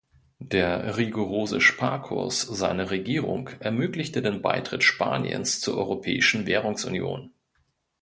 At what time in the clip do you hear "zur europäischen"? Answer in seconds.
5.61-6.47